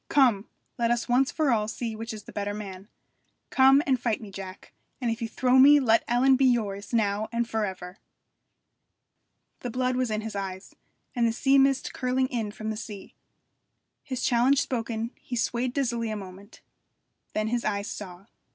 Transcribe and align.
'Come! 0.09 0.47
let 0.79 0.89
us 0.89 1.07
once 1.07 1.31
for 1.31 1.51
all 1.51 1.67
see 1.67 1.95
which 1.95 2.11
is 2.11 2.23
the 2.23 2.31
better 2.31 2.55
man. 2.55 2.87
Come 3.51 3.83
and 3.85 3.99
fight 4.01 4.19
me, 4.19 4.31
Jack, 4.31 4.73
and 4.99 5.11
if 5.11 5.21
you 5.21 5.29
throw 5.29 5.59
me 5.59 5.79
let 5.79 6.03
Ellen 6.07 6.35
be 6.35 6.45
yours 6.45 6.91
now 6.91 7.29
and 7.31 7.47
for 7.47 7.65
ever!' 7.67 7.99
The 9.59 9.69
blood 9.69 9.95
was 9.95 10.09
in 10.09 10.21
his 10.21 10.35
eyes, 10.35 10.73
and 11.15 11.27
the 11.27 11.31
sea 11.31 11.59
mist 11.59 11.93
curling 11.93 12.25
in 12.29 12.49
from 12.51 12.75
sea. 12.77 13.13
His 14.01 14.23
challenge 14.23 14.59
spoken, 14.59 15.11
he 15.21 15.35
swayed 15.35 15.71
dizzily 15.71 16.09
a 16.09 16.15
moment. 16.15 16.61
Then 17.33 17.49
his 17.49 17.63
eyes 17.63 17.87
saw. 17.87 18.25